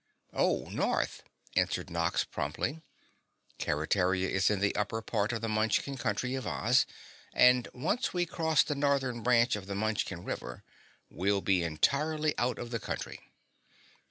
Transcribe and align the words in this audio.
"Oh, 0.33 0.67
North," 0.71 1.21
answered 1.55 1.91
Nox 1.91 2.23
promptly. 2.23 2.81
"Keretaria 3.59 4.27
is 4.29 4.49
in 4.49 4.59
the 4.59 4.75
upper 4.75 4.99
part 5.03 5.31
of 5.31 5.41
the 5.41 5.47
Munchkin 5.47 5.95
Country 5.95 6.33
of 6.33 6.47
Oz 6.47 6.87
and 7.35 7.67
once 7.71 8.11
we 8.11 8.25
cross 8.25 8.63
the 8.63 8.73
Northern 8.73 9.21
branch 9.21 9.55
of 9.55 9.67
the 9.67 9.75
Munchkin 9.75 10.23
River, 10.23 10.63
we'll 11.11 11.41
be 11.41 11.61
entirely 11.61 12.35
out 12.39 12.57
of 12.57 12.71
the 12.71 12.79
country." 12.79 13.19